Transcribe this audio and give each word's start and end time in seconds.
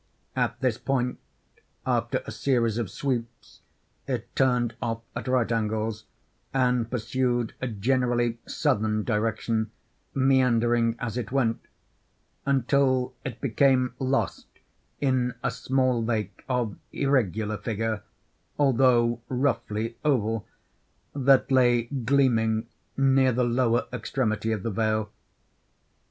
At 0.35 0.59
this 0.61 0.79
point, 0.79 1.19
after 1.85 2.23
a 2.25 2.31
series 2.31 2.79
of 2.79 2.89
sweeps, 2.89 3.61
it 4.07 4.35
turned 4.35 4.73
off 4.81 5.01
at 5.15 5.27
right 5.27 5.51
angles 5.51 6.05
and 6.55 6.89
pursued 6.89 7.53
a 7.61 7.67
generally 7.67 8.39
southern 8.47 9.03
direction 9.03 9.69
meandering 10.15 10.95
as 10.97 11.17
it 11.17 11.31
went—until 11.31 13.13
it 13.23 13.39
became 13.41 13.93
lost 13.99 14.47
in 14.99 15.35
a 15.43 15.51
small 15.51 16.03
lake 16.03 16.43
of 16.49 16.77
irregular 16.91 17.57
figure 17.59 18.01
(although 18.57 19.21
roughly 19.29 19.97
oval), 20.03 20.47
that 21.13 21.51
lay 21.51 21.83
gleaming 21.83 22.65
near 22.97 23.31
the 23.31 23.43
lower 23.43 23.85
extremity 23.93 24.51
of 24.51 24.63
the 24.63 24.71
vale. 24.71 25.11